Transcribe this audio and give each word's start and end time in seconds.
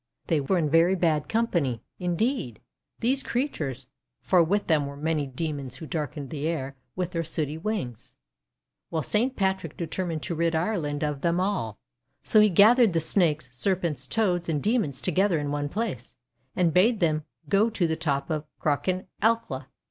They 0.25 0.39
were 0.39 0.57
in 0.57 0.67
very 0.67 0.95
bad 0.95 1.29
company, 1.29 1.83
indeed, 1.99 2.59
these 3.01 3.21
crea 3.21 3.47
tures, 3.47 3.85
for 4.19 4.43
with 4.43 4.65
them 4.65 4.87
were 4.87 4.95
many 4.97 5.27
Demons 5.27 5.75
who 5.75 5.85
darkened 5.85 6.31
the 6.31 6.47
air 6.47 6.75
with 6.95 7.11
their 7.11 7.23
sooty 7.23 7.55
wings. 7.59 8.15
Well, 8.89 9.03
Saint 9.03 9.35
Patrick 9.35 9.77
determined 9.77 10.23
to 10.23 10.33
rid 10.33 10.55
Ireland 10.55 11.03
of 11.03 11.21
them 11.21 11.39
all. 11.39 11.77
So 12.23 12.39
he 12.41 12.49
gathered 12.49 12.93
the 12.93 12.99
Snakes, 12.99 13.47
Ser 13.55 13.75
pents, 13.75 14.07
Toads, 14.07 14.49
and 14.49 14.63
Demons 14.63 15.01
together 15.01 15.37
in 15.37 15.51
one 15.51 15.69
place, 15.69 16.15
and 16.55 16.73
bade 16.73 16.99
them 16.99 17.23
go 17.47 17.69
to 17.69 17.85
the 17.85 17.95
top 17.95 18.31
of 18.31 18.45
Crochan 18.59 19.05
Acla. 19.21 19.67